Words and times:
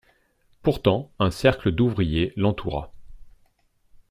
Pourtant 0.63 1.11
un 1.19 1.29
cercle 1.29 1.71
d'ouvriers 1.71 2.33
l'entoura. 2.35 2.91